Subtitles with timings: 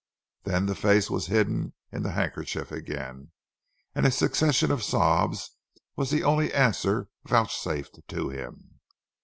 [0.45, 3.33] Then the face was hidden in the handkerchief again,
[3.93, 5.51] and a succession of sobs
[5.95, 8.79] was the only answer vouchsafed to him.